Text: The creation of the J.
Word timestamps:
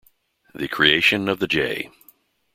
The 0.55 0.67
creation 0.67 1.29
of 1.29 1.37
the 1.37 1.45
J. 1.45 1.91